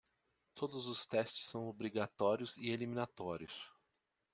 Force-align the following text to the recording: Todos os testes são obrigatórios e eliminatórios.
Todos 0.55 0.87
os 0.87 1.05
testes 1.05 1.45
são 1.45 1.67
obrigatórios 1.67 2.57
e 2.57 2.71
eliminatórios. 2.71 3.53